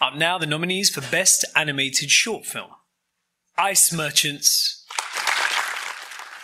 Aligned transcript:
Up 0.00 0.16
now, 0.16 0.38
the 0.38 0.46
nominees 0.46 0.90
for 0.90 1.02
Best 1.10 1.44
Animated 1.56 2.08
Short 2.08 2.46
Film 2.46 2.70
Ice 3.72 3.92
Merchants. 3.96 4.84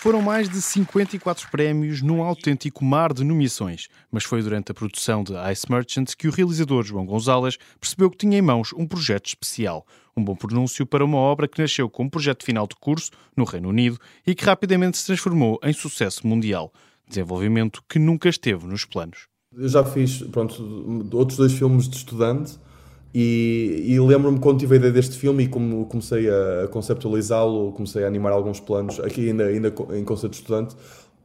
Foram 0.00 0.20
mais 0.20 0.48
de 0.48 0.60
54 0.60 1.48
prémios 1.52 2.02
num 2.02 2.20
autêntico 2.20 2.84
mar 2.84 3.12
de 3.12 3.22
nomeações, 3.22 3.86
mas 4.10 4.24
foi 4.24 4.42
durante 4.42 4.72
a 4.72 4.74
produção 4.74 5.22
de 5.22 5.34
Ice 5.52 5.70
Merchants 5.70 6.16
que 6.16 6.26
o 6.26 6.32
realizador 6.32 6.82
João 6.82 7.06
Gonzalez 7.06 7.56
percebeu 7.80 8.10
que 8.10 8.16
tinha 8.16 8.36
em 8.36 8.42
mãos 8.42 8.72
um 8.72 8.88
projeto 8.88 9.28
especial, 9.28 9.86
um 10.16 10.24
bom 10.24 10.34
pronúncio 10.34 10.84
para 10.84 11.04
uma 11.04 11.18
obra 11.18 11.46
que 11.46 11.62
nasceu 11.62 11.88
como 11.88 12.10
projeto 12.10 12.44
final 12.44 12.66
de 12.66 12.74
curso 12.74 13.12
no 13.36 13.44
Reino 13.44 13.68
Unido 13.68 14.00
e 14.26 14.34
que 14.34 14.44
rapidamente 14.44 14.98
se 14.98 15.06
transformou 15.06 15.60
em 15.62 15.72
sucesso 15.72 16.26
mundial, 16.26 16.72
desenvolvimento 17.06 17.84
que 17.88 18.00
nunca 18.00 18.28
esteve 18.28 18.66
nos 18.66 18.84
planos. 18.84 19.28
Eu 19.56 19.68
já 19.68 19.84
fiz 19.84 20.24
pronto, 20.24 21.08
outros 21.12 21.38
dois 21.38 21.52
filmes 21.52 21.88
de 21.88 21.98
estudante 21.98 22.58
e, 23.14 23.84
e 23.86 24.00
lembro-me 24.00 24.40
quando 24.40 24.58
tive 24.58 24.74
a 24.74 24.76
ideia 24.78 24.92
deste 24.92 25.16
filme 25.16 25.44
e 25.44 25.48
como 25.48 25.86
comecei 25.86 26.28
a 26.28 26.66
conceptualizá-lo, 26.68 27.70
comecei 27.72 28.02
a 28.02 28.08
animar 28.08 28.32
alguns 28.32 28.58
planos, 28.58 28.98
aqui 28.98 29.28
ainda, 29.28 29.44
ainda 29.44 29.72
em 29.92 30.04
conceito 30.04 30.32
de 30.32 30.38
estudante, 30.38 30.74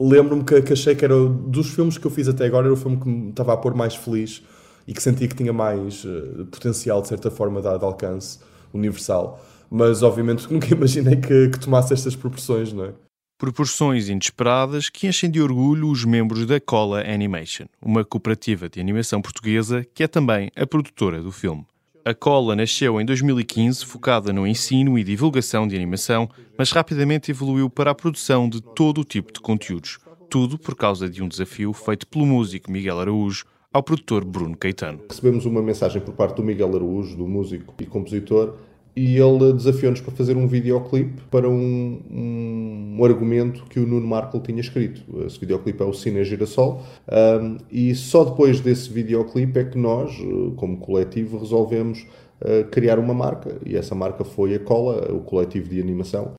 lembro-me 0.00 0.42
que, 0.42 0.60
que, 0.62 0.72
achei 0.72 0.96
que 0.96 1.04
era 1.04 1.14
dos 1.14 1.70
filmes 1.70 1.96
que 1.96 2.04
eu 2.04 2.10
fiz 2.10 2.26
até 2.26 2.46
agora, 2.46 2.66
era 2.66 2.74
o 2.74 2.76
filme 2.76 2.96
que 2.96 3.08
me 3.08 3.30
estava 3.30 3.52
a 3.52 3.56
pôr 3.56 3.72
mais 3.72 3.94
feliz 3.94 4.42
e 4.84 4.92
que 4.92 5.00
sentia 5.00 5.28
que 5.28 5.36
tinha 5.36 5.52
mais 5.52 6.04
uh, 6.04 6.46
potencial, 6.50 7.00
de 7.02 7.08
certa 7.08 7.30
forma, 7.30 7.62
de, 7.62 7.78
de, 7.78 7.84
alcance 7.84 8.40
universal. 8.74 9.40
Mas, 9.70 10.02
obviamente, 10.02 10.46
nunca 10.52 10.72
imaginei 10.74 11.16
que, 11.16 11.50
que 11.50 11.60
tomasse 11.60 11.92
estas 11.92 12.16
proporções, 12.16 12.72
não 12.72 12.86
é? 12.86 12.92
proporções 13.38 14.08
inesperadas 14.08 14.88
que 14.88 15.06
enchem 15.06 15.30
de 15.30 15.42
orgulho 15.42 15.90
os 15.90 16.04
membros 16.04 16.46
da 16.46 16.58
Cola 16.58 17.02
Animation, 17.02 17.66
uma 17.82 18.02
cooperativa 18.02 18.66
de 18.66 18.80
animação 18.80 19.20
portuguesa 19.20 19.84
que 19.94 20.02
é 20.02 20.08
também 20.08 20.50
a 20.56 20.66
produtora 20.66 21.20
do 21.20 21.30
filme. 21.30 21.66
A 22.06 22.14
Cola 22.14 22.54
nasceu 22.54 23.00
em 23.00 23.04
2015 23.04 23.84
focada 23.84 24.32
no 24.32 24.46
ensino 24.46 24.96
e 24.96 25.02
divulgação 25.02 25.66
de 25.66 25.74
animação, 25.74 26.30
mas 26.56 26.70
rapidamente 26.70 27.32
evoluiu 27.32 27.68
para 27.68 27.90
a 27.90 27.94
produção 27.96 28.48
de 28.48 28.62
todo 28.62 29.00
o 29.00 29.04
tipo 29.04 29.32
de 29.32 29.40
conteúdos. 29.40 29.98
Tudo 30.30 30.56
por 30.56 30.76
causa 30.76 31.10
de 31.10 31.20
um 31.20 31.26
desafio 31.26 31.72
feito 31.72 32.06
pelo 32.06 32.24
músico 32.24 32.70
Miguel 32.70 33.00
Araújo 33.00 33.44
ao 33.72 33.82
produtor 33.82 34.24
Bruno 34.24 34.56
Caetano. 34.56 35.00
Recebemos 35.08 35.46
uma 35.46 35.60
mensagem 35.60 36.00
por 36.00 36.14
parte 36.14 36.36
do 36.36 36.44
Miguel 36.44 36.76
Araújo, 36.76 37.16
do 37.16 37.26
músico 37.26 37.74
e 37.80 37.86
compositor, 37.86 38.54
e 38.96 39.18
ele 39.18 39.52
desafiou-nos 39.52 40.00
para 40.00 40.12
fazer 40.12 40.38
um 40.38 40.46
videoclipe 40.46 41.20
para 41.30 41.46
um, 41.46 42.00
um, 42.10 42.96
um, 42.98 43.04
argumento 43.04 43.64
que 43.64 43.78
o 43.78 43.86
Nuno 43.86 44.06
Markle 44.06 44.40
tinha 44.40 44.60
escrito. 44.60 45.02
Esse 45.26 45.38
videoclipe 45.38 45.82
é 45.82 45.84
o 45.84 45.92
Cine 45.92 46.24
Girassol 46.24 46.82
um, 47.06 47.58
e 47.70 47.94
só 47.94 48.24
depois 48.24 48.58
desse 48.60 48.90
videoclipe 48.90 49.58
é 49.58 49.64
que 49.64 49.76
nós, 49.76 50.16
como 50.56 50.78
coletivo, 50.78 51.38
resolvemos 51.38 52.06
uh, 52.40 52.64
criar 52.70 52.98
uma 52.98 53.12
marca 53.12 53.58
e 53.66 53.76
essa 53.76 53.94
marca 53.94 54.24
foi 54.24 54.54
a 54.54 54.58
Cola, 54.58 55.12
o 55.12 55.20
coletivo 55.20 55.68
de 55.68 55.78
animação. 55.78 56.32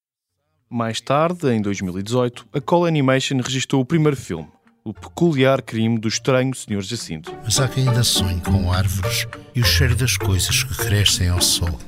Mais 0.67 0.99
tarde, 0.99 1.49
em 1.49 1.61
2018, 1.61 2.47
a 2.51 2.59
Cola 2.59 2.87
Animation 2.87 3.37
registrou 3.37 3.83
o 3.83 3.85
primeiro 3.85 4.17
filme, 4.17 4.47
O 4.83 4.93
Peculiar 4.93 5.61
Crime 5.61 5.99
do 5.99 6.07
Estranho 6.07 6.55
Senhor 6.55 6.81
Jacinto. 6.81 7.31
Mas 7.43 7.59
há 7.59 7.67
quem 7.67 7.87
ainda 7.87 8.03
sonhe 8.03 8.41
com 8.41 8.73
árvores 8.73 9.27
e 9.55 9.61
o 9.61 9.63
cheiro 9.63 9.95
das 9.95 10.17
coisas 10.17 10.63
que 10.63 10.75
crescem 10.75 11.29
ao 11.29 11.39
sol 11.39 11.79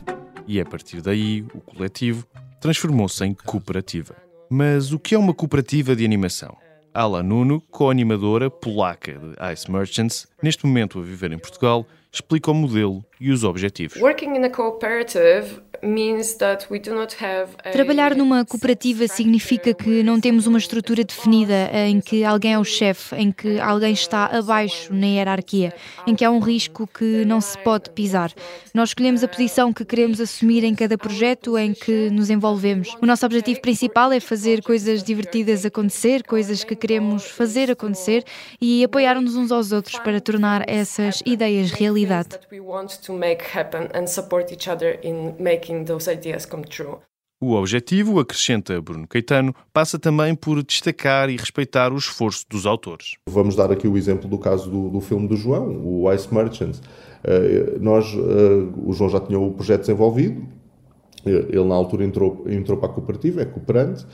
e 0.50 0.60
a 0.60 0.66
partir 0.66 1.00
daí 1.00 1.46
o 1.54 1.62
coletivo 1.62 2.26
transformou-se 2.60 3.24
em 3.24 3.36
cooperativa. 3.36 4.16
Mas 4.50 4.92
o 4.92 4.98
que 4.98 5.14
é 5.14 5.18
uma 5.18 5.32
cooperativa 5.34 5.96
de 5.96 6.04
animação? 6.04 6.58
Ala 6.92 7.22
Nuno, 7.22 7.62
co-animadora 7.70 8.50
polaca 8.50 9.14
de 9.14 9.54
Ice 9.54 9.72
Merchants, 9.72 10.28
neste 10.42 10.66
momento 10.66 10.98
a 10.98 11.04
viver 11.04 11.32
em 11.32 11.38
Portugal, 11.38 11.86
explica 12.12 12.50
o 12.50 12.56
modelo 12.56 13.06
e 13.20 13.32
os 13.32 13.44
objetivos. 13.44 14.02
Working 14.02 14.36
in 14.36 14.44
a 14.46 14.50
cooperative 14.50 15.62
Trabalhar 17.72 18.16
numa 18.16 18.44
cooperativa 18.44 19.08
significa 19.08 19.74
que 19.74 20.04
não 20.04 20.20
temos 20.20 20.46
uma 20.46 20.58
estrutura 20.58 21.04
definida 21.06 21.70
em 21.88 22.02
que 22.02 22.24
alguém 22.26 22.54
é 22.54 22.60
o 22.60 22.66
chefe, 22.66 23.16
em 23.16 23.32
que 23.32 23.60
alguém 23.60 23.94
está 23.94 24.26
abaixo 24.26 24.94
na 24.94 25.06
hierarquia, 25.06 25.74
em 26.06 26.16
que 26.16 26.26
há 26.26 26.32
um 26.32 26.40
risco 26.40 26.86
que 26.86 27.24
não 27.24 27.40
se 27.40 27.58
pode 27.60 27.90
pisar. 27.92 28.32
Nós 28.74 28.90
escolhemos 28.90 29.24
a 29.24 29.28
posição 29.28 29.72
que 29.72 29.86
queremos 29.86 30.20
assumir 30.20 30.66
em 30.66 30.76
cada 30.76 30.98
projeto 30.98 31.58
em 31.58 31.74
que 31.74 32.10
nos 32.10 32.30
envolvemos. 32.30 32.94
O 33.02 33.06
nosso 33.06 33.26
objetivo 33.26 33.62
principal 33.62 34.12
é 34.12 34.20
fazer 34.20 34.62
coisas 34.62 35.02
divertidas 35.02 35.66
acontecer, 35.66 36.24
coisas 36.24 36.64
que 36.64 36.76
queremos 36.76 37.24
fazer 37.26 37.72
acontecer 37.72 38.24
e 38.60 38.84
apoiar-nos 38.84 39.36
uns 39.36 39.52
aos 39.52 39.72
outros 39.72 39.98
para 40.00 40.20
tornar 40.20 40.68
essas 40.68 41.24
ideias 41.26 41.72
realidade 41.72 42.38
making 45.40 45.86
those 45.86 46.12
ideas 46.12 46.46
come 46.46 46.64
true. 46.64 46.98
O 47.42 47.54
objetivo, 47.54 48.20
acrescenta 48.20 48.82
Bruno 48.82 49.08
Caetano, 49.08 49.56
passa 49.72 49.98
também 49.98 50.36
por 50.36 50.62
destacar 50.62 51.30
e 51.30 51.38
respeitar 51.38 51.94
o 51.94 51.98
esforço 51.98 52.46
dos 52.50 52.66
autores. 52.66 53.16
Vamos 53.30 53.56
dar 53.56 53.72
aqui 53.72 53.88
o 53.88 53.98
exemplo 53.98 54.28
do 54.28 54.38
caso 54.38 54.70
do, 54.70 54.90
do 54.90 55.00
filme 55.00 55.26
do 55.26 55.38
João, 55.38 55.82
o 55.86 56.12
Ice 56.12 56.34
Merchant. 56.34 56.76
Uh, 56.76 57.80
nós, 57.80 58.14
uh, 58.14 58.74
o 58.86 58.92
João 58.92 59.10
já 59.10 59.22
tinha 59.22 59.40
o 59.40 59.52
projeto 59.54 59.82
desenvolvido, 59.82 60.46
ele 61.26 61.64
na 61.64 61.76
altura 61.76 62.04
entrou, 62.04 62.46
entrou 62.50 62.78
para 62.78 62.90
a 62.90 62.92
cooperativa, 62.92 63.42
é 63.42 63.46
cooperante, 63.46 64.06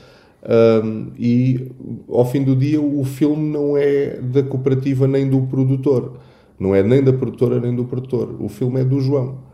um, 0.84 1.10
e 1.18 1.72
ao 2.08 2.24
fim 2.24 2.44
do 2.44 2.54
dia 2.54 2.80
o 2.80 3.04
filme 3.04 3.50
não 3.50 3.76
é 3.76 4.20
da 4.20 4.44
cooperativa 4.44 5.08
nem 5.08 5.28
do 5.28 5.42
produtor. 5.42 6.18
Não 6.58 6.74
é 6.74 6.82
nem 6.82 7.02
da 7.02 7.12
produtora 7.12 7.60
nem 7.60 7.74
do 7.74 7.84
produtor. 7.84 8.36
O 8.40 8.48
filme 8.48 8.80
é 8.80 8.84
do 8.84 9.00
João 9.00 9.46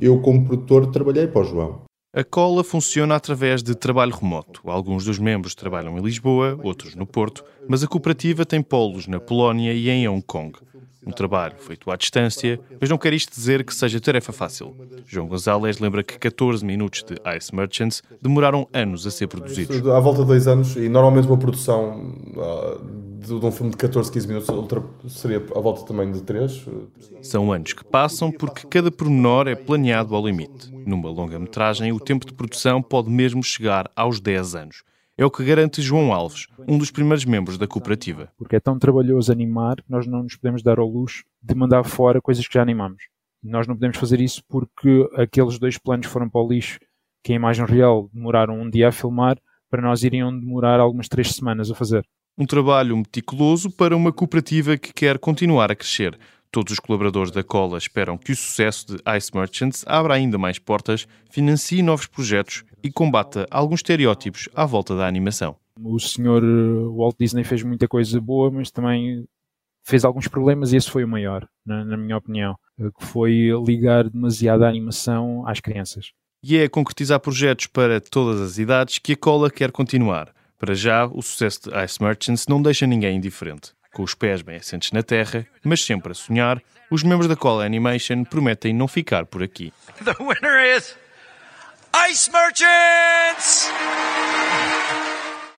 eu, 0.00 0.20
como 0.20 0.44
produtor, 0.44 0.86
trabalhei 0.86 1.26
para 1.26 1.40
o 1.40 1.44
João. 1.44 1.82
A 2.12 2.24
cola 2.24 2.64
funciona 2.64 3.14
através 3.14 3.62
de 3.62 3.74
trabalho 3.74 4.12
remoto. 4.12 4.60
Alguns 4.64 5.04
dos 5.04 5.18
membros 5.18 5.54
trabalham 5.54 5.96
em 5.96 6.02
Lisboa, 6.02 6.58
outros 6.62 6.96
no 6.96 7.06
Porto, 7.06 7.44
mas 7.68 7.84
a 7.84 7.86
cooperativa 7.86 8.44
tem 8.44 8.60
polos 8.60 9.06
na 9.06 9.20
Polónia 9.20 9.72
e 9.72 9.88
em 9.88 10.08
Hong 10.08 10.22
Kong. 10.22 10.58
Um 11.06 11.12
trabalho 11.12 11.54
feito 11.56 11.90
à 11.90 11.96
distância, 11.96 12.60
mas 12.80 12.90
não 12.90 12.98
quer 12.98 13.14
isto 13.14 13.32
dizer 13.32 13.64
que 13.64 13.72
seja 13.72 14.00
tarefa 14.00 14.32
fácil. 14.32 14.76
João 15.06 15.28
Gonzalez 15.28 15.78
lembra 15.78 16.02
que 16.02 16.18
14 16.18 16.64
minutos 16.64 17.04
de 17.04 17.14
Ice 17.36 17.54
Merchants 17.54 18.02
demoraram 18.20 18.68
anos 18.72 19.06
a 19.06 19.10
ser 19.10 19.28
produzidos. 19.28 19.88
À 19.88 20.00
volta 20.00 20.22
de 20.22 20.26
dois 20.26 20.46
anos, 20.46 20.76
e 20.76 20.88
normalmente 20.88 21.26
uma 21.26 21.38
produção 21.38 22.12
uh, 22.36 22.84
de, 23.20 23.40
de, 23.40 23.46
um 23.46 23.50
filme 23.50 23.70
de 23.70 23.76
14, 23.76 24.10
15 24.10 24.28
minutos 24.28 24.48
outra 24.48 24.82
seria 25.08 25.36
à 25.38 25.60
volta 25.60 25.84
também 25.84 26.10
de 26.10 26.22
3. 26.22 26.66
São 27.22 27.52
anos 27.52 27.72
que 27.72 27.84
passam 27.84 28.32
porque 28.32 28.66
cada 28.66 28.90
pormenor 28.90 29.46
é 29.46 29.54
planeado 29.54 30.14
ao 30.14 30.26
limite. 30.26 30.72
Numa 30.86 31.10
longa-metragem, 31.10 31.92
o 31.92 32.00
tempo 32.00 32.26
de 32.26 32.32
produção 32.32 32.82
pode 32.82 33.10
mesmo 33.10 33.42
chegar 33.42 33.90
aos 33.94 34.20
10 34.20 34.54
anos. 34.54 34.82
É 35.18 35.24
o 35.24 35.30
que 35.30 35.44
garante 35.44 35.82
João 35.82 36.14
Alves, 36.14 36.46
um 36.66 36.78
dos 36.78 36.90
primeiros 36.90 37.26
membros 37.26 37.58
da 37.58 37.66
cooperativa. 37.66 38.32
Porque 38.38 38.56
é 38.56 38.60
tão 38.60 38.78
trabalhoso 38.78 39.30
animar 39.30 39.76
que 39.76 39.90
nós 39.90 40.06
não 40.06 40.22
nos 40.22 40.34
podemos 40.36 40.62
dar 40.62 40.78
ao 40.78 40.88
luxo 40.88 41.24
de 41.42 41.54
mandar 41.54 41.84
fora 41.84 42.22
coisas 42.22 42.48
que 42.48 42.54
já 42.54 42.62
animamos. 42.62 43.02
Nós 43.42 43.66
não 43.66 43.74
podemos 43.74 43.98
fazer 43.98 44.20
isso 44.20 44.42
porque 44.48 45.06
aqueles 45.14 45.58
dois 45.58 45.76
planos 45.76 46.06
foram 46.06 46.28
para 46.28 46.40
o 46.40 46.48
lixo 46.48 46.78
que 47.22 47.32
a 47.32 47.36
imagem 47.36 47.66
real 47.66 48.08
demoraram 48.12 48.58
um 48.58 48.70
dia 48.70 48.88
a 48.88 48.92
filmar, 48.92 49.38
para 49.68 49.82
nós 49.82 50.02
iriam 50.02 50.36
demorar 50.36 50.80
algumas 50.80 51.08
três 51.08 51.32
semanas 51.32 51.70
a 51.70 51.74
fazer. 51.74 52.04
Um 52.40 52.46
trabalho 52.46 52.96
meticuloso 52.96 53.70
para 53.70 53.94
uma 53.94 54.10
cooperativa 54.10 54.78
que 54.78 54.94
quer 54.94 55.18
continuar 55.18 55.70
a 55.70 55.74
crescer. 55.74 56.18
Todos 56.50 56.72
os 56.72 56.80
colaboradores 56.80 57.30
da 57.30 57.44
Cola 57.44 57.76
esperam 57.76 58.16
que 58.16 58.32
o 58.32 58.34
sucesso 58.34 58.86
de 58.86 59.02
Ice 59.14 59.30
Merchants 59.36 59.84
abra 59.86 60.14
ainda 60.14 60.38
mais 60.38 60.58
portas, 60.58 61.06
financie 61.30 61.82
novos 61.82 62.06
projetos 62.06 62.64
e 62.82 62.90
combata 62.90 63.46
alguns 63.50 63.80
estereótipos 63.80 64.48
à 64.54 64.64
volta 64.64 64.96
da 64.96 65.06
animação. 65.06 65.54
O 65.84 66.00
senhor 66.00 66.42
eh, 66.42 66.96
Walt 66.96 67.16
Disney 67.20 67.44
fez 67.44 67.62
muita 67.62 67.86
coisa 67.86 68.18
boa, 68.18 68.50
mas 68.50 68.70
também 68.70 69.26
fez 69.84 70.02
alguns 70.02 70.26
problemas 70.26 70.72
e 70.72 70.78
esse 70.78 70.90
foi 70.90 71.04
o 71.04 71.08
maior, 71.08 71.46
na, 71.66 71.84
na 71.84 71.96
minha 71.98 72.16
opinião, 72.16 72.56
eh, 72.78 72.88
que 72.98 73.04
foi 73.04 73.50
ligar 73.66 74.08
demasiado 74.08 74.64
a 74.64 74.68
animação 74.70 75.46
às 75.46 75.60
crianças. 75.60 76.12
E 76.42 76.56
é 76.56 76.70
concretizar 76.70 77.20
projetos 77.20 77.66
para 77.66 78.00
todas 78.00 78.40
as 78.40 78.56
idades 78.56 78.98
que 78.98 79.12
a 79.12 79.16
Cola 79.16 79.50
quer 79.50 79.70
continuar. 79.70 80.32
Para 80.60 80.74
já, 80.74 81.06
o 81.06 81.22
sucesso 81.22 81.70
de 81.70 81.84
Ice 81.84 82.02
Merchants 82.02 82.46
não 82.46 82.60
deixa 82.60 82.86
ninguém 82.86 83.16
indiferente 83.16 83.72
com 83.92 84.02
os 84.02 84.14
pés 84.14 84.42
bem 84.42 84.56
assentes 84.56 84.92
na 84.92 85.02
terra, 85.02 85.46
mas 85.64 85.84
sempre 85.84 86.12
a 86.12 86.14
sonhar, 86.14 86.62
os 86.90 87.02
membros 87.02 87.28
da 87.28 87.34
Cola 87.34 87.64
Animation 87.64 88.24
prometem 88.24 88.72
não 88.74 88.86
ficar 88.86 89.26
por 89.26 89.42
aqui. 89.42 89.72
The 90.04 90.14
winner 90.20 90.76
is 90.76 90.96
Ice 92.08 92.30
Merchants! 92.30 93.70